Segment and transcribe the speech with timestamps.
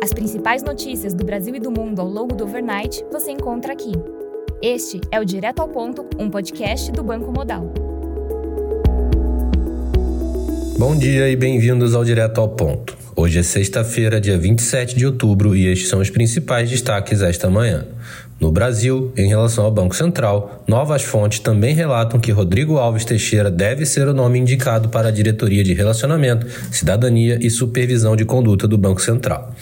[0.00, 3.90] As principais notícias do Brasil e do mundo ao longo do overnight você encontra aqui.
[4.62, 7.72] Este é o Direto ao Ponto, um podcast do Banco Modal.
[10.78, 12.96] Bom dia e bem-vindos ao Direto ao Ponto.
[13.16, 17.84] Hoje é sexta-feira, dia 27 de outubro, e estes são os principais destaques esta manhã.
[18.40, 23.50] No Brasil, em relação ao Banco Central, novas fontes também relatam que Rodrigo Alves Teixeira
[23.50, 28.68] deve ser o nome indicado para a diretoria de Relacionamento, Cidadania e Supervisão de Conduta
[28.68, 29.52] do Banco Central.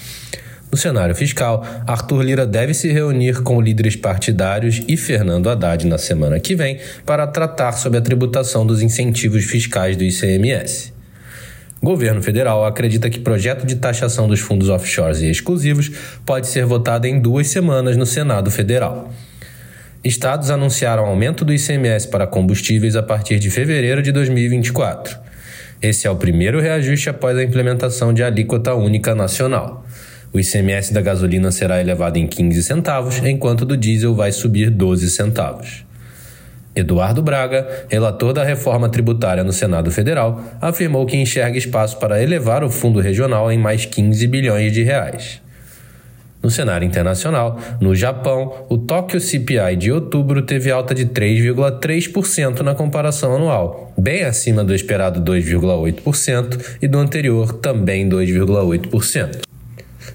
[0.70, 5.96] No cenário fiscal, Arthur Lira deve se reunir com líderes partidários e Fernando Haddad na
[5.96, 10.95] semana que vem para tratar sobre a tributação dos incentivos fiscais do ICMS.
[11.86, 15.88] O governo federal acredita que projeto de taxação dos fundos offshores e exclusivos
[16.26, 19.12] pode ser votado em duas semanas no Senado Federal.
[20.02, 25.16] Estados anunciaram aumento do ICMS para combustíveis a partir de fevereiro de 2024.
[25.80, 29.86] Esse é o primeiro reajuste após a implementação de alíquota única nacional.
[30.32, 35.08] O ICMS da gasolina será elevado em 15 centavos, enquanto do diesel vai subir 12
[35.08, 35.85] centavos.
[36.76, 42.62] Eduardo Braga, relator da reforma tributária no Senado Federal, afirmou que enxerga espaço para elevar
[42.62, 45.40] o fundo regional em mais 15 bilhões de reais.
[46.42, 52.74] No cenário internacional, no Japão, o Tokyo CPI de outubro teve alta de 3,3% na
[52.74, 59.46] comparação anual, bem acima do esperado 2,8% e do anterior também 2,8%.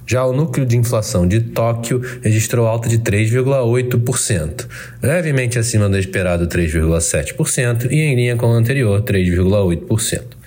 [0.05, 4.67] Já o núcleo de inflação de Tóquio registrou alta de 3,8%,
[5.01, 10.41] levemente acima do esperado 3,7% e em linha com o anterior 3,8%.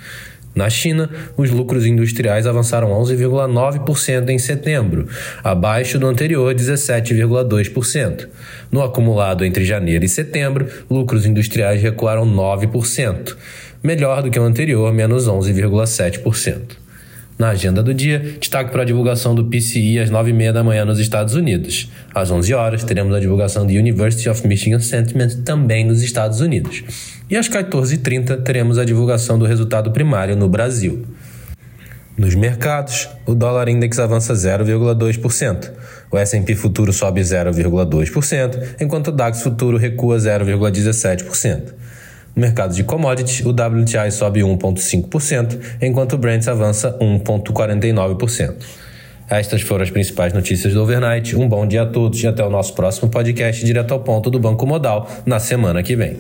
[0.54, 5.08] Na China, os lucros industriais avançaram 11,9% em setembro,
[5.42, 8.28] abaixo do anterior 17,2%.
[8.70, 13.36] No acumulado entre janeiro e setembro, lucros industriais recuaram 9%,
[13.82, 16.83] melhor do que o anterior, menos 11,7%.
[17.36, 21.00] Na agenda do dia, destaque para a divulgação do PCI às 9h30 da manhã nos
[21.00, 21.90] Estados Unidos.
[22.14, 26.84] Às 11 horas, teremos a divulgação do University of Michigan Sentiment também nos Estados Unidos.
[27.28, 31.04] E às 14h30, teremos a divulgação do resultado primário no Brasil.
[32.16, 35.72] Nos mercados, o dólar index avança 0,2%.
[36.12, 41.74] O S&P futuro sobe 0,2%, enquanto o DAX futuro recua 0,17%.
[42.34, 48.54] No mercado de commodities, o WTI sobe 1,5%, enquanto o Brent avança 1,49%.
[49.30, 51.36] Estas foram as principais notícias do overnight.
[51.36, 54.38] Um bom dia a todos e até o nosso próximo podcast direto ao ponto do
[54.38, 56.18] Banco Modal na semana que vem.